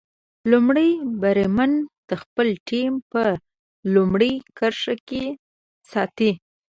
[0.51, 0.89] لومړی
[1.21, 1.71] بریدمن
[2.09, 3.23] د خپله ټیم په
[3.95, 5.25] لومړۍ کرښه کې
[5.91, 6.31] ساتي.